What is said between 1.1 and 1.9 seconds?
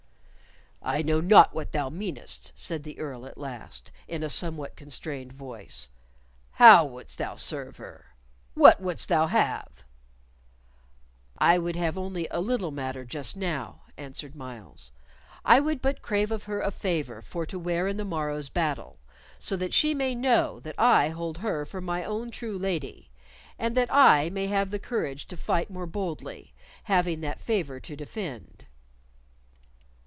not what thou